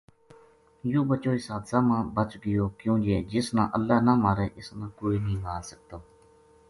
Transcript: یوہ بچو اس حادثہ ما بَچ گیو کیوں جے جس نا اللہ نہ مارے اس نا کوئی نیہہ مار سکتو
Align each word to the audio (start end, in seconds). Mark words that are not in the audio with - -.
یوہ 0.91 1.07
بچو 1.09 1.31
اس 1.37 1.45
حادثہ 1.53 1.79
ما 1.87 1.97
بَچ 2.15 2.31
گیو 2.43 2.65
کیوں 2.79 2.97
جے 3.05 3.17
جس 3.31 3.47
نا 3.55 3.63
اللہ 3.75 3.97
نہ 4.05 4.13
مارے 4.23 4.47
اس 4.57 4.67
نا 4.79 4.87
کوئی 4.97 5.17
نیہہ 5.25 5.43
مار 5.45 5.61
سکتو 5.71 5.97